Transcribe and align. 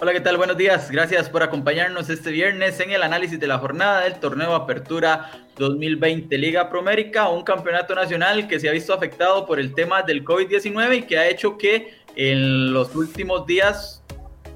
Hola, 0.00 0.12
¿qué 0.12 0.20
tal? 0.20 0.36
Buenos 0.36 0.56
días. 0.56 0.92
Gracias 0.92 1.28
por 1.28 1.42
acompañarnos 1.42 2.08
este 2.08 2.30
viernes 2.30 2.78
en 2.78 2.92
el 2.92 3.02
análisis 3.02 3.40
de 3.40 3.48
la 3.48 3.58
jornada 3.58 4.02
del 4.02 4.20
torneo 4.20 4.54
Apertura 4.54 5.28
2020 5.56 6.38
Liga 6.38 6.70
Promérica, 6.70 7.28
un 7.28 7.42
campeonato 7.42 7.96
nacional 7.96 8.46
que 8.46 8.60
se 8.60 8.68
ha 8.68 8.72
visto 8.72 8.94
afectado 8.94 9.44
por 9.44 9.58
el 9.58 9.74
tema 9.74 10.02
del 10.02 10.24
COVID-19 10.24 10.98
y 10.98 11.02
que 11.02 11.18
ha 11.18 11.26
hecho 11.26 11.58
que 11.58 11.94
en 12.14 12.72
los 12.72 12.94
últimos 12.94 13.44
días 13.44 14.04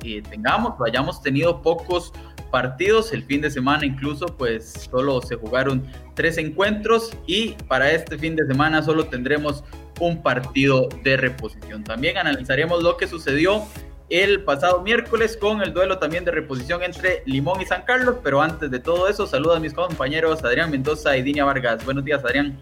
eh, 0.04 0.22
tengamos 0.30 0.74
o 0.78 0.84
hayamos 0.84 1.20
tenido 1.20 1.60
pocos 1.60 2.12
partidos. 2.52 3.12
El 3.12 3.24
fin 3.24 3.40
de 3.40 3.50
semana 3.50 3.84
incluso 3.84 4.26
pues 4.26 4.88
solo 4.92 5.20
se 5.22 5.34
jugaron 5.34 5.84
tres 6.14 6.38
encuentros 6.38 7.16
y 7.26 7.56
para 7.66 7.90
este 7.90 8.16
fin 8.16 8.36
de 8.36 8.46
semana 8.46 8.80
solo 8.80 9.06
tendremos 9.06 9.64
un 9.98 10.22
partido 10.22 10.88
de 11.02 11.16
reposición. 11.16 11.82
También 11.82 12.16
analizaremos 12.16 12.80
lo 12.80 12.96
que 12.96 13.08
sucedió 13.08 13.66
el 14.12 14.42
pasado 14.44 14.82
miércoles 14.82 15.38
con 15.38 15.62
el 15.62 15.72
duelo 15.72 15.98
también 15.98 16.22
de 16.26 16.32
reposición 16.32 16.82
entre 16.82 17.22
Limón 17.24 17.62
y 17.62 17.64
San 17.64 17.82
Carlos. 17.82 18.16
Pero 18.22 18.42
antes 18.42 18.70
de 18.70 18.78
todo 18.78 19.08
eso, 19.08 19.26
saludos 19.26 19.56
a 19.56 19.60
mis 19.60 19.72
compañeros 19.72 20.44
Adrián 20.44 20.70
Mendoza 20.70 21.16
y 21.16 21.22
Dinia 21.22 21.46
Vargas. 21.46 21.82
Buenos 21.82 22.04
días, 22.04 22.22
Adrián. 22.22 22.58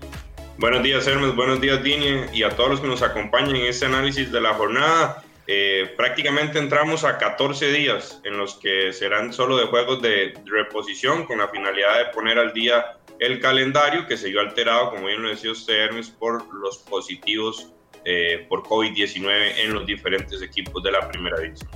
Buenos 0.59 0.85
días, 0.85 1.05
Hermes. 1.09 1.35
Buenos 1.35 1.61
días, 1.61 1.83
Dinia. 1.83 2.29
Y 2.33 2.45
a 2.45 2.51
todos 2.51 2.71
los 2.71 2.81
que 2.81 2.87
nos 2.87 3.03
acompañan 3.03 3.57
en 3.57 3.67
este 3.67 3.87
análisis 3.87 4.31
de 4.31 4.41
la 4.41 4.55
jornada. 4.55 5.25
Eh, 5.49 5.93
prácticamente 5.97 6.61
entramos 6.61 7.03
a 7.03 7.19
14 7.19 7.73
días 7.73 8.21
en 8.23 8.39
los 8.39 8.55
que 8.55 8.93
serán 8.93 9.33
solo 9.33 9.57
de 9.57 9.67
juegos 9.67 10.01
de 10.01 10.35
reposición 10.47 11.27
con 11.27 11.39
la 11.39 11.49
finalidad 11.49 11.99
de 11.99 12.05
poner 12.15 12.39
al 12.39 12.53
día 12.53 12.99
el 13.19 13.41
calendario 13.41 14.07
que 14.07 14.17
se 14.17 14.29
vio 14.29 14.39
alterado, 14.39 14.91
como 14.91 15.09
bien 15.09 15.21
lo 15.21 15.31
decía 15.31 15.51
usted, 15.51 15.75
Hermes, 15.75 16.11
por 16.11 16.55
los 16.55 16.79
positivos 16.79 17.73
eh, 18.05 18.47
por 18.49 18.63
COVID-19 18.63 19.65
en 19.65 19.75
los 19.75 19.87
diferentes 19.87 20.41
equipos 20.43 20.83
de 20.83 20.93
la 20.93 21.09
primera 21.09 21.39
división. 21.39 21.71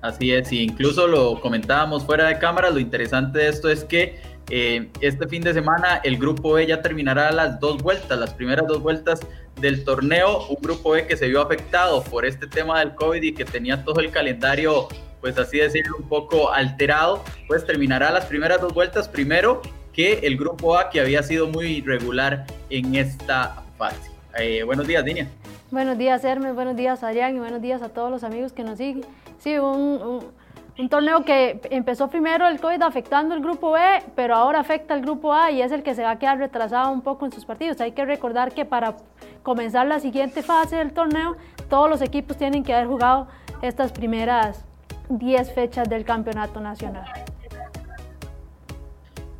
Así 0.00 0.32
es, 0.32 0.52
y 0.52 0.62
incluso 0.62 1.08
lo 1.08 1.40
comentábamos 1.40 2.04
fuera 2.04 2.28
de 2.28 2.38
cámara, 2.38 2.70
lo 2.70 2.78
interesante 2.78 3.40
de 3.40 3.48
esto 3.48 3.68
es 3.68 3.84
que 3.84 4.20
eh, 4.50 4.88
este 5.00 5.26
fin 5.28 5.42
de 5.42 5.52
semana 5.52 6.00
el 6.04 6.16
grupo 6.16 6.52
B 6.52 6.66
ya 6.66 6.80
terminará 6.80 7.32
las 7.32 7.60
dos 7.60 7.82
vueltas, 7.82 8.18
las 8.18 8.32
primeras 8.32 8.66
dos 8.66 8.80
vueltas 8.80 9.20
del 9.60 9.84
torneo, 9.84 10.46
un 10.46 10.56
grupo 10.62 10.92
B 10.92 11.06
que 11.06 11.16
se 11.16 11.28
vio 11.28 11.42
afectado 11.42 12.02
por 12.04 12.24
este 12.24 12.46
tema 12.46 12.78
del 12.78 12.94
COVID 12.94 13.22
y 13.22 13.34
que 13.34 13.44
tenía 13.44 13.84
todo 13.84 14.00
el 14.00 14.10
calendario, 14.10 14.88
pues 15.20 15.36
así 15.36 15.58
decirlo, 15.58 15.96
un 15.98 16.08
poco 16.08 16.52
alterado, 16.52 17.24
pues 17.46 17.66
terminará 17.66 18.10
las 18.10 18.24
primeras 18.26 18.60
dos 18.60 18.72
vueltas 18.72 19.08
primero 19.08 19.60
que 19.92 20.20
el 20.22 20.36
grupo 20.36 20.78
A 20.78 20.90
que 20.90 21.00
había 21.00 21.22
sido 21.24 21.48
muy 21.48 21.78
irregular 21.78 22.46
en 22.70 22.94
esta 22.94 23.64
fase. 23.76 24.17
Eh, 24.38 24.62
buenos 24.62 24.86
días, 24.86 25.04
Dinia. 25.04 25.26
Buenos 25.70 25.98
días, 25.98 26.24
Hermes, 26.24 26.54
buenos 26.54 26.76
días, 26.76 27.02
Adrián, 27.02 27.34
y 27.34 27.40
buenos 27.40 27.60
días 27.60 27.82
a 27.82 27.88
todos 27.88 28.10
los 28.10 28.22
amigos 28.22 28.52
que 28.52 28.62
nos 28.62 28.78
siguen. 28.78 29.04
Sí, 29.38 29.58
un, 29.58 30.32
un, 30.78 30.88
torneo 30.88 31.24
que 31.24 31.60
empezó 31.70 32.08
primero 32.08 32.46
el 32.46 32.60
COVID 32.60 32.80
afectando 32.82 33.34
el 33.34 33.40
grupo 33.40 33.72
B, 33.72 33.80
pero 34.14 34.36
ahora 34.36 34.60
afecta 34.60 34.94
al 34.94 35.00
grupo 35.00 35.34
A 35.34 35.50
y 35.50 35.60
es 35.60 35.72
el 35.72 35.82
que 35.82 35.94
se 35.94 36.02
va 36.02 36.12
a 36.12 36.18
quedar 36.18 36.38
retrasado 36.38 36.92
un 36.92 37.02
poco 37.02 37.26
en 37.26 37.32
sus 37.32 37.44
partidos. 37.44 37.80
Hay 37.80 37.92
que 37.92 38.04
recordar 38.04 38.52
que 38.52 38.64
para 38.64 38.96
comenzar 39.42 39.86
la 39.86 39.98
siguiente 39.98 40.42
fase 40.42 40.76
del 40.76 40.92
torneo, 40.92 41.36
todos 41.68 41.90
los 41.90 42.00
equipos 42.00 42.36
tienen 42.36 42.62
que 42.62 42.72
haber 42.72 42.86
jugado 42.86 43.26
estas 43.60 43.90
primeras 43.90 44.64
10 45.08 45.52
fechas 45.52 45.88
del 45.88 46.04
campeonato 46.04 46.60
nacional. 46.60 47.06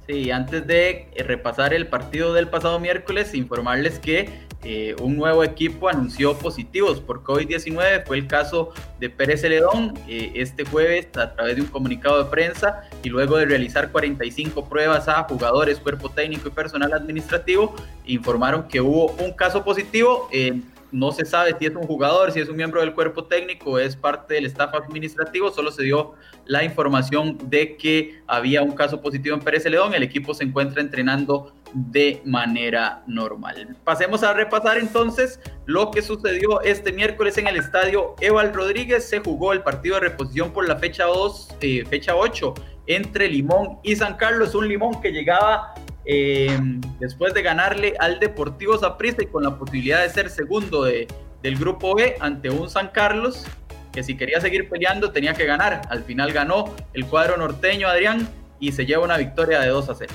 Sí, 0.08 0.30
antes 0.30 0.66
de 0.66 1.08
repasar 1.24 1.72
el 1.72 1.86
partido 1.86 2.32
del 2.32 2.48
pasado 2.48 2.80
miércoles, 2.80 3.34
informarles 3.34 3.98
que 3.98 4.47
eh, 4.70 4.94
un 5.00 5.16
nuevo 5.16 5.42
equipo 5.44 5.88
anunció 5.88 6.36
positivos 6.36 7.00
por 7.00 7.22
COVID-19. 7.22 8.04
Fue 8.04 8.18
el 8.18 8.26
caso 8.26 8.74
de 9.00 9.08
Pérez 9.08 9.40
Celedón 9.40 9.94
eh, 10.06 10.32
este 10.34 10.66
jueves 10.66 11.08
a 11.16 11.32
través 11.32 11.56
de 11.56 11.62
un 11.62 11.68
comunicado 11.68 12.22
de 12.22 12.28
prensa 12.28 12.82
y 13.02 13.08
luego 13.08 13.38
de 13.38 13.46
realizar 13.46 13.90
45 13.90 14.68
pruebas 14.68 15.08
a 15.08 15.22
jugadores, 15.22 15.80
cuerpo 15.80 16.10
técnico 16.10 16.48
y 16.48 16.50
personal 16.50 16.92
administrativo, 16.92 17.74
informaron 18.04 18.68
que 18.68 18.82
hubo 18.82 19.06
un 19.12 19.32
caso 19.32 19.64
positivo. 19.64 20.28
Eh, 20.32 20.60
no 20.90 21.12
se 21.12 21.24
sabe 21.24 21.54
si 21.58 21.66
es 21.66 21.74
un 21.74 21.86
jugador, 21.86 22.32
si 22.32 22.40
es 22.40 22.48
un 22.48 22.56
miembro 22.56 22.80
del 22.80 22.94
cuerpo 22.94 23.24
técnico, 23.24 23.78
es 23.78 23.96
parte 23.96 24.34
del 24.34 24.46
staff 24.46 24.74
administrativo, 24.74 25.50
solo 25.50 25.70
se 25.70 25.82
dio 25.82 26.14
la 26.46 26.64
información 26.64 27.36
de 27.50 27.76
que 27.76 28.22
había 28.26 28.62
un 28.62 28.72
caso 28.72 29.00
positivo 29.00 29.34
en 29.34 29.42
Pérez 29.42 29.64
Celedón, 29.64 29.92
el 29.94 30.02
equipo 30.02 30.32
se 30.32 30.44
encuentra 30.44 30.80
entrenando 30.80 31.52
de 31.72 32.22
manera 32.24 33.02
normal. 33.06 33.76
Pasemos 33.84 34.22
a 34.22 34.32
repasar 34.32 34.78
entonces 34.78 35.40
lo 35.66 35.90
que 35.90 36.02
sucedió 36.02 36.60
este 36.62 36.92
miércoles 36.92 37.38
en 37.38 37.46
el 37.46 37.56
estadio 37.56 38.14
Eval 38.20 38.52
Rodríguez, 38.54 39.08
se 39.08 39.20
jugó 39.20 39.52
el 39.52 39.62
partido 39.62 39.96
de 39.96 40.02
reposición 40.02 40.52
por 40.52 40.66
la 40.66 40.76
fecha 40.76 41.04
2, 41.04 41.56
eh, 41.60 41.84
fecha 41.88 42.16
8 42.16 42.54
entre 42.86 43.28
Limón 43.28 43.78
y 43.82 43.96
San 43.96 44.16
Carlos, 44.16 44.54
un 44.54 44.66
Limón 44.66 45.00
que 45.00 45.12
llegaba 45.12 45.74
eh, 46.04 46.58
después 46.98 47.34
de 47.34 47.42
ganarle 47.42 47.94
al 47.98 48.18
Deportivo 48.18 48.78
Saprissa 48.78 49.22
y 49.22 49.26
con 49.26 49.42
la 49.42 49.58
posibilidad 49.58 50.02
de 50.02 50.08
ser 50.08 50.30
segundo 50.30 50.84
de, 50.84 51.06
del 51.42 51.56
grupo 51.56 51.94
B 51.94 52.16
ante 52.20 52.48
un 52.48 52.70
San 52.70 52.88
Carlos 52.88 53.44
que 53.92 54.02
si 54.02 54.16
quería 54.16 54.40
seguir 54.40 54.68
peleando 54.68 55.12
tenía 55.12 55.34
que 55.34 55.44
ganar. 55.44 55.82
Al 55.90 56.02
final 56.04 56.32
ganó 56.32 56.74
el 56.94 57.04
cuadro 57.06 57.36
norteño 57.36 57.88
Adrián 57.88 58.28
y 58.60 58.72
se 58.72 58.86
lleva 58.86 59.04
una 59.04 59.16
victoria 59.16 59.60
de 59.60 59.68
2 59.68 59.88
a 59.90 59.94
0. 59.94 60.14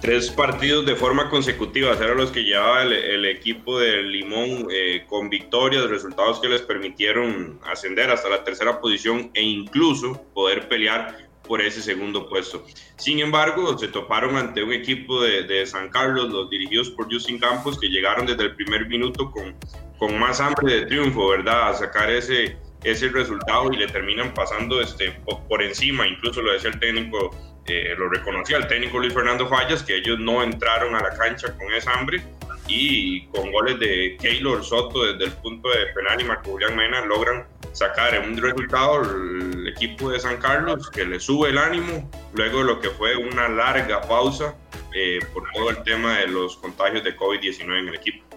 Tres 0.00 0.30
partidos 0.30 0.86
de 0.86 0.94
forma 0.94 1.28
consecutiva 1.28 1.92
eran 1.92 2.16
los 2.16 2.30
que 2.30 2.44
llevaba 2.44 2.82
el, 2.82 3.24
equipo 3.24 3.80
de 3.80 4.02
Limón 4.02 4.68
eh, 4.70 5.04
con 5.08 5.28
victorias, 5.28 5.90
resultados 5.90 6.38
que 6.40 6.48
les 6.48 6.62
permitieron 6.62 7.58
ascender 7.64 8.08
hasta 8.10 8.28
la 8.28 8.44
tercera 8.44 8.80
posición 8.80 9.30
e 9.34 9.42
incluso 9.42 10.22
poder 10.34 10.68
pelear 10.68 11.28
por 11.42 11.60
ese 11.60 11.82
segundo 11.82 12.28
puesto. 12.28 12.64
Sin 12.96 13.18
embargo, 13.18 13.76
se 13.76 13.88
toparon 13.88 14.36
ante 14.36 14.62
un 14.62 14.72
equipo 14.72 15.22
de, 15.22 15.66
San 15.66 15.88
Carlos, 15.88 16.30
los 16.30 16.48
dirigidos 16.48 16.90
por 16.90 17.12
Justin 17.12 17.38
Campos, 17.38 17.80
que 17.80 17.88
llegaron 17.88 18.26
desde 18.26 18.44
el 18.44 18.54
primer 18.54 18.86
minuto 18.86 19.30
con, 19.30 19.56
con 19.98 20.16
más 20.18 20.40
hambre 20.40 20.74
de 20.74 20.86
triunfo, 20.86 21.28
¿verdad? 21.28 21.70
A 21.70 21.74
sacar 21.74 22.10
ese, 22.10 22.56
ese 22.84 23.08
resultado 23.08 23.72
y 23.72 23.76
le 23.76 23.88
terminan 23.88 24.32
pasando 24.34 24.80
este, 24.80 25.18
por 25.48 25.62
encima, 25.62 26.06
incluso 26.06 26.42
lo 26.42 26.52
decía 26.52 26.70
el 26.70 26.78
técnico, 26.78 27.30
eh, 27.68 27.94
lo 27.96 28.08
reconocía 28.08 28.56
el 28.56 28.66
técnico 28.66 28.98
Luis 28.98 29.14
Fernando 29.14 29.48
Fallas, 29.48 29.82
que 29.82 29.96
ellos 29.96 30.18
no 30.18 30.42
entraron 30.42 30.94
a 30.94 31.00
la 31.00 31.10
cancha 31.10 31.54
con 31.56 31.72
esa 31.72 31.92
hambre 31.92 32.22
y 32.66 33.26
con 33.28 33.50
goles 33.50 33.78
de 33.80 34.16
Keylor 34.20 34.62
Soto 34.62 35.04
desde 35.04 35.24
el 35.24 35.32
punto 35.32 35.68
de 35.70 35.86
penal 35.94 36.20
y 36.20 36.24
Marco 36.24 36.50
Julián 36.50 36.76
Mena 36.76 37.04
logran 37.06 37.46
sacar 37.72 38.18
un 38.20 38.36
resultado 38.36 39.02
el 39.02 39.68
equipo 39.68 40.10
de 40.10 40.20
San 40.20 40.36
Carlos 40.38 40.90
que 40.90 41.04
le 41.04 41.18
sube 41.18 41.50
el 41.50 41.58
ánimo 41.58 42.10
luego 42.34 42.58
de 42.58 42.64
lo 42.64 42.80
que 42.80 42.90
fue 42.90 43.16
una 43.16 43.48
larga 43.48 44.00
pausa 44.02 44.54
eh, 44.94 45.20
por 45.32 45.44
todo 45.52 45.70
el 45.70 45.82
tema 45.82 46.18
de 46.18 46.28
los 46.28 46.56
contagios 46.56 47.04
de 47.04 47.16
COVID-19 47.16 47.78
en 47.78 47.88
el 47.88 47.94
equipo. 47.94 48.27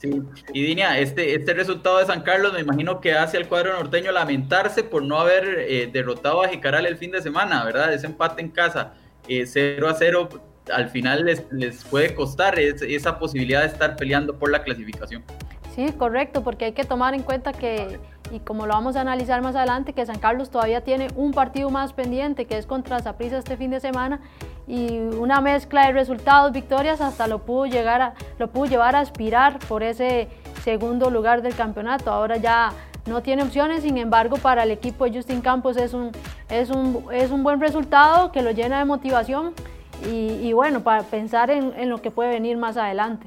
Sí. 0.00 0.22
Y 0.54 0.62
Dinia, 0.62 0.98
este, 0.98 1.34
este 1.34 1.52
resultado 1.52 1.98
de 1.98 2.06
San 2.06 2.22
Carlos 2.22 2.54
me 2.54 2.60
imagino 2.60 3.00
que 3.00 3.12
hace 3.12 3.36
al 3.36 3.48
cuadro 3.48 3.74
norteño 3.74 4.12
lamentarse 4.12 4.82
por 4.82 5.02
no 5.02 5.20
haber 5.20 5.66
eh, 5.68 5.90
derrotado 5.92 6.42
a 6.42 6.48
Jicaral 6.48 6.86
el 6.86 6.96
fin 6.96 7.10
de 7.10 7.20
semana, 7.20 7.62
¿verdad? 7.64 7.92
Ese 7.92 8.06
empate 8.06 8.40
en 8.40 8.48
casa, 8.48 8.94
0 9.28 9.46
eh, 9.54 9.90
a 9.90 9.94
0, 9.94 10.28
al 10.72 10.88
final 10.88 11.26
les, 11.26 11.44
les 11.52 11.84
puede 11.84 12.14
costar 12.14 12.58
esa 12.58 13.18
posibilidad 13.18 13.60
de 13.60 13.66
estar 13.66 13.96
peleando 13.96 14.38
por 14.38 14.50
la 14.50 14.62
clasificación. 14.62 15.22
Sí, 15.74 15.92
correcto, 15.92 16.42
porque 16.42 16.66
hay 16.66 16.72
que 16.72 16.84
tomar 16.84 17.14
en 17.14 17.22
cuenta 17.22 17.52
que, 17.52 18.00
y 18.32 18.40
como 18.40 18.66
lo 18.66 18.74
vamos 18.74 18.96
a 18.96 19.02
analizar 19.02 19.40
más 19.40 19.54
adelante, 19.54 19.92
que 19.92 20.04
San 20.04 20.18
Carlos 20.18 20.50
todavía 20.50 20.82
tiene 20.82 21.08
un 21.14 21.32
partido 21.32 21.70
más 21.70 21.92
pendiente, 21.92 22.46
que 22.46 22.58
es 22.58 22.66
contra 22.66 23.00
Zaprisa 23.00 23.38
este 23.38 23.56
fin 23.56 23.70
de 23.70 23.80
semana, 23.80 24.20
y 24.66 24.98
una 24.98 25.40
mezcla 25.40 25.86
de 25.86 25.92
resultados, 25.92 26.52
victorias, 26.52 27.00
hasta 27.00 27.26
lo 27.26 27.40
pudo, 27.40 27.66
llegar 27.66 28.00
a, 28.02 28.14
lo 28.38 28.48
pudo 28.48 28.66
llevar 28.66 28.96
a 28.96 29.00
aspirar 29.00 29.58
por 29.68 29.82
ese 29.82 30.28
segundo 30.62 31.10
lugar 31.10 31.42
del 31.42 31.54
campeonato. 31.54 32.10
Ahora 32.10 32.36
ya 32.36 32.72
no 33.06 33.22
tiene 33.22 33.42
opciones, 33.42 33.82
sin 33.82 33.98
embargo, 33.98 34.36
para 34.36 34.62
el 34.62 34.70
equipo 34.70 35.04
de 35.04 35.16
Justin 35.16 35.40
Campos 35.40 35.76
es 35.76 35.94
un, 35.94 36.12
es 36.48 36.70
un, 36.70 37.06
es 37.12 37.30
un 37.30 37.42
buen 37.42 37.60
resultado 37.60 38.30
que 38.30 38.42
lo 38.42 38.52
llena 38.52 38.78
de 38.78 38.84
motivación 38.84 39.54
y, 40.08 40.52
bueno, 40.54 40.80
para 40.80 41.02
pensar 41.02 41.50
en, 41.50 41.74
en 41.76 41.90
lo 41.90 42.00
que 42.00 42.10
puede 42.10 42.30
venir 42.30 42.56
más 42.56 42.76
adelante. 42.76 43.26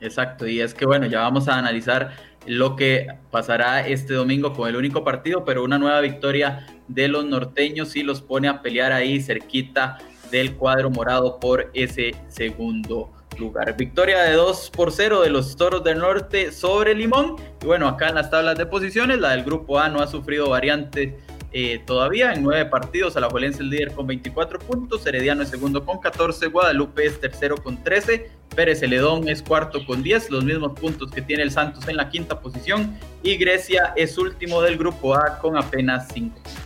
Exacto, 0.00 0.46
y 0.46 0.60
es 0.60 0.74
que 0.74 0.86
bueno, 0.86 1.06
ya 1.06 1.20
vamos 1.20 1.48
a 1.48 1.56
analizar 1.56 2.12
lo 2.46 2.76
que 2.76 3.06
pasará 3.30 3.86
este 3.86 4.14
domingo 4.14 4.52
con 4.52 4.68
el 4.68 4.76
único 4.76 5.04
partido, 5.04 5.44
pero 5.44 5.64
una 5.64 5.78
nueva 5.78 6.00
victoria 6.00 6.66
de 6.88 7.08
los 7.08 7.24
norteños 7.24 7.96
y 7.96 8.02
los 8.02 8.20
pone 8.20 8.48
a 8.48 8.62
pelear 8.62 8.92
ahí 8.92 9.20
cerquita 9.20 9.98
del 10.30 10.54
cuadro 10.54 10.90
morado 10.90 11.38
por 11.38 11.70
ese 11.74 12.14
segundo 12.28 13.12
lugar. 13.38 13.76
Victoria 13.76 14.22
de 14.22 14.32
2 14.32 14.70
por 14.70 14.92
0 14.92 15.22
de 15.22 15.30
los 15.30 15.56
Toros 15.56 15.84
del 15.84 15.98
Norte 15.98 16.52
sobre 16.52 16.94
Limón. 16.94 17.36
Y 17.62 17.66
bueno, 17.66 17.88
acá 17.88 18.08
en 18.08 18.16
las 18.16 18.30
tablas 18.30 18.56
de 18.58 18.66
posiciones, 18.66 19.18
la 19.18 19.30
del 19.30 19.44
grupo 19.44 19.78
A 19.78 19.88
no 19.88 20.00
ha 20.00 20.06
sufrido 20.06 20.48
variantes 20.48 21.14
eh, 21.52 21.80
todavía 21.86 22.32
en 22.32 22.42
nueve 22.42 22.66
partidos. 22.66 23.16
Alajuelense 23.16 23.62
el 23.62 23.70
líder 23.70 23.92
con 23.92 24.06
24 24.06 24.58
puntos, 24.58 25.06
Herediano 25.06 25.42
es 25.42 25.48
segundo 25.48 25.84
con 25.84 26.00
14, 26.00 26.48
Guadalupe 26.48 27.06
es 27.06 27.20
tercero 27.20 27.56
con 27.56 27.82
13 27.82 28.28
Pérez 28.54 28.80
Celedón 28.80 29.28
es 29.28 29.42
cuarto 29.42 29.84
con 29.84 30.02
10, 30.02 30.30
los 30.30 30.44
mismos 30.44 30.78
puntos 30.78 31.10
que 31.10 31.22
tiene 31.22 31.42
el 31.42 31.50
Santos 31.50 31.88
en 31.88 31.96
la 31.96 32.08
quinta 32.08 32.40
posición. 32.40 32.98
Y 33.22 33.36
Grecia 33.36 33.92
es 33.96 34.18
último 34.18 34.62
del 34.62 34.76
grupo 34.76 35.14
A 35.14 35.38
con 35.38 35.56
apenas 35.56 36.08
5 36.12 36.34
puntos. 36.34 36.64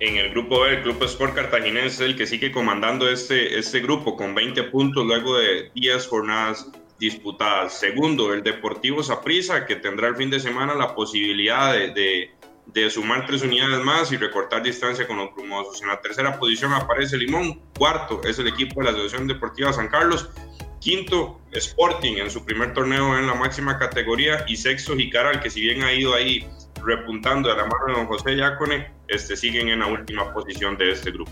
En 0.00 0.16
el 0.16 0.30
grupo 0.30 0.62
B, 0.62 0.76
el 0.76 0.82
Club 0.82 1.02
Sport 1.04 1.34
Cartaginés 1.34 1.94
es 1.94 2.00
el 2.00 2.16
que 2.16 2.26
sigue 2.26 2.50
comandando 2.50 3.06
este, 3.06 3.58
este 3.58 3.80
grupo 3.80 4.16
con 4.16 4.34
20 4.34 4.62
puntos 4.64 5.04
luego 5.04 5.36
de 5.36 5.70
10 5.74 6.06
jornadas 6.06 6.70
disputadas. 6.98 7.78
Segundo, 7.78 8.32
el 8.32 8.42
Deportivo 8.42 9.02
Saprissa, 9.02 9.66
que 9.66 9.76
tendrá 9.76 10.08
el 10.08 10.16
fin 10.16 10.30
de 10.30 10.40
semana 10.40 10.74
la 10.74 10.94
posibilidad 10.94 11.74
de, 11.74 12.30
de, 12.66 12.90
sumar 12.90 13.26
tres 13.26 13.42
unidades 13.42 13.84
más 13.84 14.10
y 14.10 14.16
recortar 14.16 14.62
distancia 14.62 15.06
con 15.06 15.18
los 15.18 15.30
plumosos. 15.30 15.82
En 15.82 15.88
la 15.88 16.00
tercera 16.00 16.38
posición 16.38 16.72
aparece 16.72 17.18
Limón. 17.18 17.60
Cuarto 17.76 18.22
es 18.24 18.38
el 18.38 18.48
equipo 18.48 18.80
de 18.80 18.84
la 18.84 18.90
Asociación 18.92 19.28
Deportiva 19.28 19.70
San 19.72 19.88
Carlos. 19.88 20.30
Quinto, 20.80 21.38
Sporting 21.52 22.16
en 22.16 22.30
su 22.30 22.44
primer 22.44 22.72
torneo 22.72 23.18
en 23.18 23.26
la 23.26 23.34
máxima 23.34 23.78
categoría. 23.78 24.44
Y 24.48 24.56
sexto, 24.56 24.96
Jicaral, 24.96 25.40
que 25.40 25.50
si 25.50 25.60
bien 25.60 25.82
ha 25.82 25.92
ido 25.92 26.14
ahí 26.14 26.48
repuntando 26.82 27.52
a 27.52 27.56
la 27.56 27.64
mano 27.64 27.86
de 27.88 27.92
don 27.92 28.06
José 28.06 28.36
Yacone, 28.36 28.90
este, 29.08 29.36
siguen 29.36 29.68
en 29.68 29.80
la 29.80 29.86
última 29.86 30.32
posición 30.32 30.76
de 30.76 30.92
este 30.92 31.10
grupo. 31.10 31.30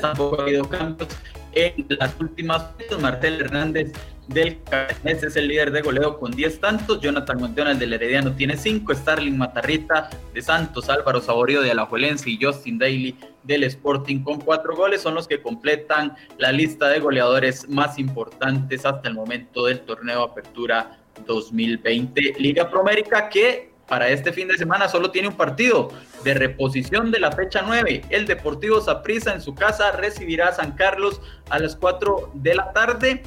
tampoco 0.00 0.40
ha 0.40 0.44
habido 0.44 0.68
cambios 0.68 1.08
en 1.52 1.86
las 1.88 2.18
últimas 2.20 2.70
Martel 3.00 3.40
Hernández 3.40 3.92
del 4.28 4.62
Carnes 4.62 5.22
es 5.22 5.36
el 5.36 5.48
líder 5.48 5.72
de 5.72 5.82
goleo 5.82 6.18
con 6.18 6.30
10 6.30 6.60
tantos, 6.60 7.00
Jonathan 7.00 7.38
Monteona 7.38 7.74
del 7.74 7.92
Herediano 7.92 8.32
tiene 8.32 8.56
5, 8.56 8.94
Starling 8.94 9.36
Matarrita 9.36 10.10
de 10.32 10.42
Santos, 10.42 10.88
Álvaro 10.88 11.20
Saborío 11.20 11.60
de 11.60 11.72
Alajuelense 11.72 12.30
y 12.30 12.38
Justin 12.40 12.78
Daly 12.78 13.16
del 13.42 13.64
Sporting 13.64 14.22
con 14.22 14.40
4 14.40 14.76
goles 14.76 15.02
son 15.02 15.14
los 15.14 15.26
que 15.26 15.42
completan 15.42 16.14
la 16.38 16.52
lista 16.52 16.88
de 16.88 17.00
goleadores 17.00 17.68
más 17.68 17.98
importantes 17.98 18.86
hasta 18.86 19.08
el 19.08 19.14
momento 19.14 19.66
del 19.66 19.80
torneo 19.80 20.22
Apertura 20.22 20.98
2020 21.26 22.34
Liga 22.38 22.70
Promérica 22.70 23.28
que 23.28 23.71
para 23.88 24.08
este 24.08 24.32
fin 24.32 24.48
de 24.48 24.56
semana 24.56 24.88
solo 24.88 25.10
tiene 25.10 25.28
un 25.28 25.36
partido 25.36 25.90
de 26.24 26.34
reposición 26.34 27.10
de 27.10 27.20
la 27.20 27.32
fecha 27.32 27.62
9. 27.66 28.02
El 28.10 28.26
Deportivo 28.26 28.80
Saprissa 28.80 29.34
en 29.34 29.40
su 29.40 29.54
casa 29.54 29.92
recibirá 29.92 30.48
a 30.48 30.52
San 30.52 30.72
Carlos 30.72 31.20
a 31.50 31.58
las 31.58 31.76
4 31.76 32.30
de 32.34 32.54
la 32.54 32.72
tarde. 32.72 33.22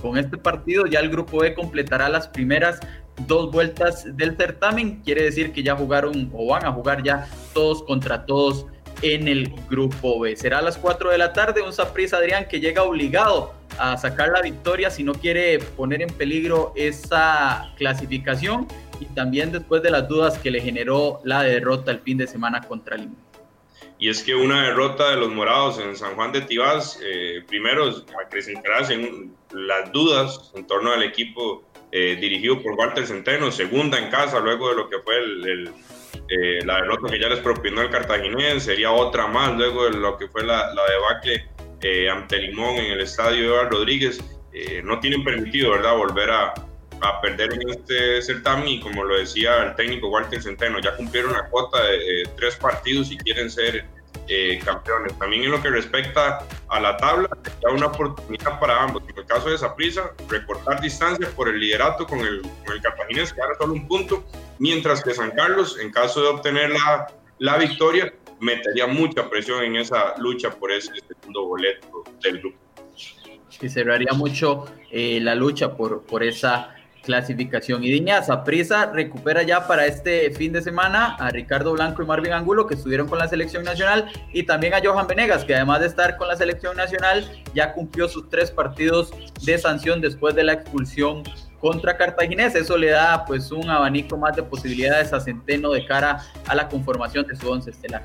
Con 0.00 0.18
este 0.18 0.36
partido 0.36 0.86
ya 0.86 1.00
el 1.00 1.10
grupo 1.10 1.44
E 1.44 1.54
completará 1.54 2.08
las 2.08 2.28
primeras 2.28 2.80
dos 3.26 3.50
vueltas 3.50 4.04
del 4.16 4.36
certamen. 4.36 5.00
Quiere 5.02 5.22
decir 5.22 5.52
que 5.52 5.62
ya 5.62 5.76
jugaron 5.76 6.30
o 6.32 6.46
van 6.48 6.64
a 6.64 6.72
jugar 6.72 7.02
ya 7.02 7.28
todos 7.52 7.82
contra 7.84 8.26
todos 8.26 8.66
en 9.02 9.28
el 9.28 9.52
grupo 9.68 10.18
B. 10.20 10.34
Será 10.36 10.58
a 10.58 10.62
las 10.62 10.78
4 10.78 11.10
de 11.10 11.18
la 11.18 11.32
tarde 11.32 11.62
un 11.62 11.72
Saprissa 11.72 12.16
Adrián 12.16 12.46
que 12.48 12.60
llega 12.60 12.82
obligado 12.82 13.52
a 13.78 13.96
sacar 13.96 14.28
la 14.28 14.40
victoria 14.40 14.90
si 14.90 15.02
no 15.02 15.14
quiere 15.14 15.58
poner 15.58 16.02
en 16.02 16.10
peligro 16.10 16.72
esa 16.76 17.72
clasificación 17.76 18.68
y 19.00 19.06
también 19.06 19.52
después 19.52 19.82
de 19.82 19.90
las 19.90 20.08
dudas 20.08 20.38
que 20.38 20.50
le 20.50 20.60
generó 20.60 21.20
la 21.24 21.42
derrota 21.42 21.90
el 21.90 22.00
fin 22.00 22.18
de 22.18 22.26
semana 22.26 22.60
contra 22.62 22.96
Lima. 22.96 23.14
Y 23.98 24.08
es 24.08 24.22
que 24.22 24.34
una 24.34 24.64
derrota 24.64 25.10
de 25.10 25.16
los 25.16 25.30
morados 25.30 25.78
en 25.78 25.96
San 25.96 26.14
Juan 26.14 26.32
de 26.32 26.42
Tibás, 26.42 27.00
eh, 27.02 27.42
primero 27.46 27.90
acrecentará 28.24 28.86
en 28.92 29.34
las 29.52 29.92
dudas 29.92 30.52
en 30.54 30.66
torno 30.66 30.92
al 30.92 31.02
equipo 31.02 31.62
eh, 31.92 32.16
dirigido 32.20 32.60
por 32.60 32.72
Walter 32.72 33.06
Centeno, 33.06 33.52
segunda 33.52 33.98
en 33.98 34.10
casa 34.10 34.40
luego 34.40 34.68
de 34.70 34.76
lo 34.76 34.90
que 34.90 34.98
fue 34.98 35.14
eh, 36.28 36.64
la 36.64 36.76
derrota 36.76 37.08
que 37.08 37.20
ya 37.20 37.28
les 37.28 37.38
propinó 37.38 37.82
el 37.82 37.90
cartaginés, 37.90 38.64
sería 38.64 38.90
otra 38.90 39.28
más 39.28 39.56
luego 39.56 39.84
de 39.84 39.96
lo 39.96 40.18
que 40.18 40.26
fue 40.26 40.42
la, 40.42 40.74
la 40.74 40.82
debacle 40.86 41.48
ante 42.10 42.38
Limón 42.38 42.76
en 42.76 42.92
el 42.92 43.00
estadio 43.02 43.54
Eva 43.54 43.68
Rodríguez. 43.68 44.18
no 44.84 44.98
tienen 45.00 45.22
permitido, 45.22 45.72
¿verdad?, 45.72 45.94
volver 45.96 46.30
a, 46.30 46.54
a 47.04 47.20
perder 47.20 47.52
en 47.52 47.68
este 47.68 48.22
certamen 48.22 48.68
y 48.68 48.80
como 48.80 49.04
lo 49.04 49.16
decía 49.16 49.62
el 49.64 49.74
técnico 49.76 50.08
Walter 50.08 50.42
Centeno, 50.42 50.80
ya 50.80 50.96
cumplieron 50.96 51.32
la 51.32 51.48
cuota 51.48 51.82
de 51.82 52.28
tres 52.36 52.56
partidos 52.56 53.10
y 53.10 53.18
quieren 53.18 53.50
ser 53.50 53.86
eh, 54.28 54.58
campeones. 54.64 55.18
También 55.18 55.44
en 55.44 55.50
lo 55.50 55.60
que 55.60 55.68
respecta 55.68 56.46
a 56.68 56.80
la 56.80 56.96
tabla, 56.96 57.28
da 57.62 57.70
una 57.70 57.86
oportunidad 57.86 58.58
para 58.58 58.82
ambos. 58.82 59.02
En 59.08 59.18
el 59.18 59.26
caso 59.26 59.50
de 59.50 59.58
Saprissa, 59.58 60.12
recortar 60.28 60.80
distancias 60.80 61.30
por 61.32 61.48
el 61.48 61.60
liderato 61.60 62.06
con 62.06 62.20
el, 62.20 62.40
con 62.40 62.74
el 62.74 62.80
Cartaginés, 62.80 63.32
que 63.32 63.42
ahora 63.42 63.54
solo 63.60 63.74
un 63.74 63.86
punto, 63.86 64.24
mientras 64.58 65.04
que 65.04 65.12
San 65.12 65.32
Carlos, 65.32 65.78
en 65.78 65.90
caso 65.92 66.22
de 66.22 66.28
obtener 66.28 66.70
la, 66.70 67.12
la 67.38 67.58
victoria, 67.58 68.14
metería 68.40 68.86
mucha 68.86 69.28
presión 69.28 69.62
en 69.62 69.76
esa 69.76 70.14
lucha 70.18 70.50
por 70.50 70.72
ese 70.72 70.92
segundo 71.06 71.46
boleto 71.46 72.04
del 72.22 72.38
grupo. 72.38 72.58
Y 73.60 73.68
cerraría 73.68 74.12
mucho 74.12 74.64
eh, 74.90 75.20
la 75.20 75.34
lucha 75.34 75.76
por, 75.76 76.02
por 76.02 76.22
esa 76.22 76.74
clasificación. 77.04 77.84
Y 77.84 77.90
Diñaza, 77.90 78.44
Prisa 78.44 78.86
recupera 78.86 79.42
ya 79.42 79.66
para 79.66 79.86
este 79.86 80.30
fin 80.32 80.52
de 80.52 80.62
semana 80.62 81.16
a 81.16 81.30
Ricardo 81.30 81.72
Blanco 81.72 82.02
y 82.02 82.06
Marvin 82.06 82.32
Angulo, 82.32 82.66
que 82.66 82.74
estuvieron 82.74 83.08
con 83.08 83.18
la 83.18 83.28
selección 83.28 83.64
nacional, 83.64 84.10
y 84.32 84.42
también 84.44 84.74
a 84.74 84.80
Johan 84.82 85.06
Venegas, 85.06 85.44
que 85.44 85.54
además 85.54 85.80
de 85.80 85.86
estar 85.86 86.16
con 86.16 86.28
la 86.28 86.36
selección 86.36 86.76
nacional, 86.76 87.30
ya 87.54 87.72
cumplió 87.72 88.08
sus 88.08 88.28
tres 88.28 88.50
partidos 88.50 89.12
de 89.44 89.58
sanción 89.58 90.00
después 90.00 90.34
de 90.34 90.44
la 90.44 90.54
expulsión 90.54 91.22
contra 91.60 91.96
Cartaginés. 91.96 92.54
Eso 92.54 92.76
le 92.76 92.90
da 92.90 93.24
pues 93.24 93.50
un 93.50 93.70
abanico 93.70 94.16
más 94.16 94.36
de 94.36 94.42
posibilidades 94.42 95.12
a 95.12 95.20
Centeno 95.20 95.70
de 95.70 95.86
cara 95.86 96.22
a 96.46 96.54
la 96.54 96.68
conformación 96.68 97.26
de 97.26 97.36
su 97.36 97.50
once 97.50 97.70
estelar. 97.70 98.02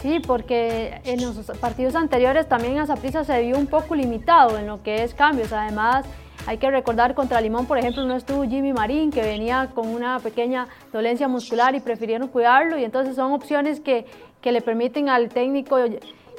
Sí, 0.00 0.20
porque 0.20 1.00
en 1.04 1.22
los 1.22 1.36
partidos 1.60 1.94
anteriores 1.94 2.46
también 2.46 2.78
a 2.78 2.86
Zaprisa 2.86 3.24
se 3.24 3.40
vio 3.40 3.56
un 3.56 3.66
poco 3.66 3.94
limitado 3.94 4.58
en 4.58 4.66
lo 4.66 4.82
que 4.82 5.02
es 5.02 5.14
cambios. 5.14 5.50
Además, 5.52 6.04
hay 6.46 6.58
que 6.58 6.70
recordar 6.70 7.14
contra 7.14 7.40
Limón, 7.40 7.66
por 7.66 7.78
ejemplo, 7.78 8.04
no 8.04 8.16
estuvo 8.16 8.44
Jimmy 8.44 8.72
Marín, 8.72 9.10
que 9.10 9.22
venía 9.22 9.70
con 9.74 9.88
una 9.88 10.18
pequeña 10.18 10.68
dolencia 10.92 11.26
muscular 11.28 11.74
y 11.74 11.80
prefirieron 11.80 12.28
cuidarlo. 12.28 12.78
Y 12.78 12.84
entonces 12.84 13.16
son 13.16 13.32
opciones 13.32 13.80
que, 13.80 14.06
que 14.40 14.52
le 14.52 14.60
permiten 14.60 15.08
al 15.08 15.28
técnico 15.28 15.78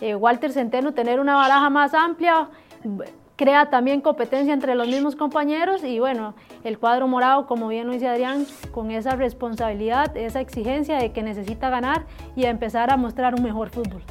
eh, 0.02 0.16
Walter 0.16 0.52
Centeno 0.52 0.94
tener 0.94 1.20
una 1.20 1.36
baraja 1.36 1.70
más 1.70 1.94
amplia, 1.94 2.50
crea 3.36 3.70
también 3.70 4.02
competencia 4.02 4.54
entre 4.54 4.76
los 4.76 4.88
mismos 4.88 5.16
compañeros 5.16 5.84
y 5.84 6.00
bueno, 6.00 6.36
el 6.64 6.78
cuadro 6.78 7.08
morado, 7.08 7.48
como 7.48 7.68
bien 7.68 7.88
lo 7.88 7.94
dice 7.94 8.08
Adrián, 8.08 8.46
con 8.72 8.92
esa 8.92 9.16
responsabilidad, 9.16 10.16
esa 10.16 10.40
exigencia 10.40 10.98
de 10.98 11.12
que 11.12 11.24
necesita 11.24 11.70
ganar 11.70 12.06
y 12.36 12.46
empezar 12.46 12.92
a 12.92 12.98
mostrar 12.98 13.36
un 13.36 13.44
mejor 13.44 13.70
fútbol. 13.70 14.04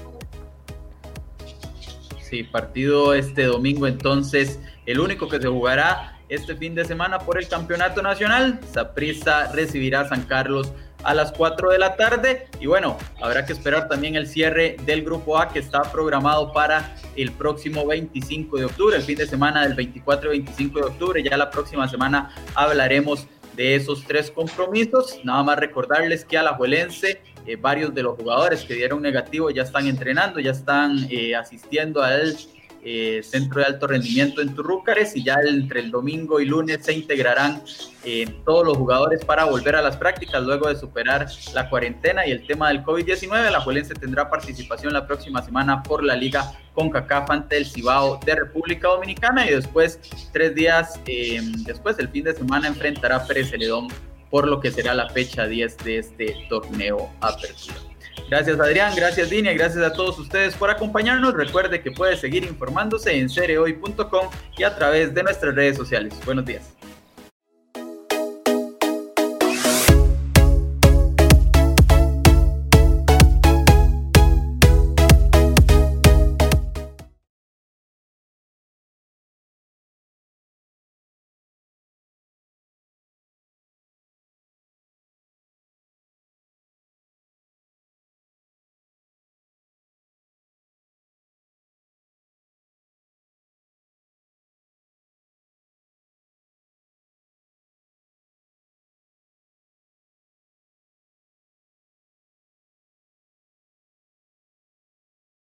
Sí, 2.28 2.42
partido 2.42 3.12
este 3.12 3.44
domingo 3.44 3.86
entonces 3.86 4.58
el 4.86 4.98
único 4.98 5.28
que 5.28 5.38
se 5.40 5.48
jugará 5.48 6.18
este 6.30 6.56
fin 6.56 6.74
de 6.74 6.84
semana 6.84 7.18
por 7.18 7.38
el 7.38 7.46
campeonato 7.48 8.02
nacional. 8.02 8.60
Saprissa 8.72 9.52
recibirá 9.52 10.00
a 10.00 10.08
San 10.08 10.22
Carlos 10.22 10.72
a 11.02 11.12
las 11.12 11.32
4 11.32 11.70
de 11.70 11.78
la 11.78 11.96
tarde. 11.96 12.48
Y 12.60 12.66
bueno, 12.66 12.96
habrá 13.20 13.44
que 13.44 13.52
esperar 13.52 13.88
también 13.88 14.16
el 14.16 14.26
cierre 14.26 14.76
del 14.86 15.04
grupo 15.04 15.38
A 15.38 15.50
que 15.50 15.58
está 15.58 15.82
programado 15.82 16.52
para 16.52 16.96
el 17.14 17.30
próximo 17.32 17.86
25 17.86 18.56
de 18.56 18.64
octubre, 18.64 18.96
el 18.96 19.02
fin 19.02 19.18
de 19.18 19.26
semana 19.26 19.62
del 19.62 19.74
24 19.74 20.32
y 20.32 20.38
25 20.38 20.78
de 20.78 20.84
octubre. 20.86 21.22
Ya 21.22 21.36
la 21.36 21.50
próxima 21.50 21.86
semana 21.88 22.34
hablaremos 22.54 23.28
de 23.56 23.76
esos 23.76 24.04
tres 24.04 24.30
compromisos. 24.30 25.20
Nada 25.24 25.42
más 25.42 25.58
recordarles 25.58 26.24
que 26.24 26.38
a 26.38 26.42
la 26.42 26.54
Juelense, 26.54 27.20
eh, 27.46 27.56
varios 27.56 27.94
de 27.94 28.02
los 28.02 28.16
jugadores 28.16 28.62
que 28.64 28.74
dieron 28.74 29.02
negativo 29.02 29.50
ya 29.50 29.62
están 29.62 29.86
entrenando, 29.86 30.40
ya 30.40 30.52
están 30.52 31.06
eh, 31.10 31.34
asistiendo 31.34 32.02
al 32.02 32.36
eh, 32.86 33.22
centro 33.22 33.60
de 33.60 33.66
alto 33.66 33.86
rendimiento 33.86 34.42
en 34.42 34.54
Turrúcares 34.54 35.16
y 35.16 35.24
ya 35.24 35.36
entre 35.46 35.80
el 35.80 35.90
domingo 35.90 36.38
y 36.38 36.44
lunes 36.44 36.84
se 36.84 36.92
integrarán 36.92 37.62
eh, 38.04 38.26
todos 38.44 38.66
los 38.66 38.76
jugadores 38.76 39.24
para 39.24 39.44
volver 39.44 39.76
a 39.76 39.80
las 39.80 39.96
prácticas 39.96 40.42
luego 40.42 40.68
de 40.68 40.76
superar 40.76 41.26
la 41.54 41.70
cuarentena 41.70 42.26
y 42.26 42.32
el 42.32 42.46
tema 42.46 42.68
del 42.68 42.82
COVID-19. 42.84 43.50
La 43.50 43.60
Juelense 43.60 43.94
tendrá 43.94 44.28
participación 44.28 44.92
la 44.92 45.06
próxima 45.06 45.40
semana 45.42 45.82
por 45.82 46.04
la 46.04 46.14
Liga 46.14 46.52
CONCACAF 46.74 47.30
ante 47.30 47.56
el 47.56 47.64
Cibao 47.64 48.20
de 48.24 48.34
República 48.34 48.88
Dominicana 48.88 49.46
y 49.46 49.54
después, 49.54 49.98
tres 50.32 50.54
días 50.54 51.00
eh, 51.06 51.40
después, 51.64 51.98
el 51.98 52.10
fin 52.10 52.24
de 52.24 52.34
semana, 52.34 52.68
enfrentará 52.68 53.16
a 53.16 53.26
Pérez 53.26 53.48
Celedón 53.48 53.88
por 54.30 54.46
lo 54.46 54.60
que 54.60 54.70
será 54.70 54.94
la 54.94 55.08
fecha 55.08 55.46
10 55.46 55.76
de 55.84 55.98
este 55.98 56.36
torneo 56.48 57.08
apertura. 57.20 57.93
Gracias 58.28 58.58
Adrián, 58.58 58.94
gracias 58.94 59.30
Dini, 59.30 59.54
gracias 59.54 59.84
a 59.84 59.92
todos 59.92 60.18
ustedes 60.18 60.54
por 60.54 60.70
acompañarnos. 60.70 61.34
Recuerde 61.34 61.82
que 61.82 61.90
puede 61.90 62.16
seguir 62.16 62.44
informándose 62.44 63.16
en 63.16 63.28
cereoy.com 63.28 64.28
y 64.56 64.62
a 64.62 64.74
través 64.74 65.14
de 65.14 65.22
nuestras 65.22 65.54
redes 65.54 65.76
sociales. 65.76 66.14
Buenos 66.24 66.44
días. 66.44 66.74